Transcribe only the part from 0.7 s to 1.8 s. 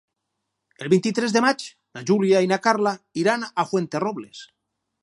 El vint-i-tres de maig